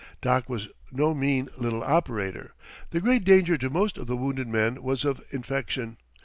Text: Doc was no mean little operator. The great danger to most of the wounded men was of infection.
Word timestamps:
Doc 0.19 0.49
was 0.49 0.67
no 0.91 1.13
mean 1.13 1.47
little 1.57 1.83
operator. 1.83 2.55
The 2.89 2.99
great 3.01 3.23
danger 3.23 3.55
to 3.59 3.69
most 3.69 3.99
of 3.99 4.07
the 4.07 4.17
wounded 4.17 4.47
men 4.47 4.81
was 4.81 5.05
of 5.05 5.21
infection. 5.29 5.97